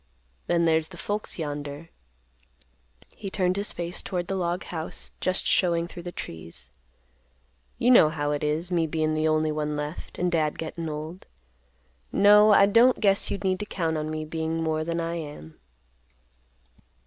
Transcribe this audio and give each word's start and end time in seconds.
Then 0.47 0.65
there's 0.65 0.87
the 0.87 0.97
folks 0.97 1.37
yonder." 1.37 1.89
He 3.15 3.29
turned 3.29 3.55
his 3.55 3.71
face 3.71 4.01
toward 4.01 4.25
the 4.25 4.35
log 4.35 4.63
house, 4.63 5.11
just 5.21 5.45
showing 5.45 5.87
through 5.87 6.01
the 6.01 6.11
trees. 6.11 6.71
"You 7.77 7.91
know 7.91 8.09
how 8.09 8.31
it 8.31 8.43
is, 8.43 8.71
me 8.71 8.87
bein' 8.87 9.13
the 9.13 9.27
only 9.27 9.51
one 9.51 9.75
left, 9.77 10.17
and 10.17 10.31
Dad 10.31 10.57
gettin' 10.57 10.89
old. 10.89 11.27
No, 12.11 12.51
I 12.51 12.65
don't 12.65 12.99
guess 12.99 13.29
you 13.29 13.37
need 13.37 13.59
to 13.59 13.67
count 13.67 13.95
on 13.95 14.09
me 14.09 14.25
bein' 14.25 14.57
more 14.57 14.83
than 14.83 14.99
I 14.99 15.17
am." 15.17 15.59